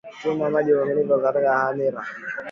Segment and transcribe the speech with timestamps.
[0.21, 2.01] tumia maji ya uvuguvugu kuumulia hamira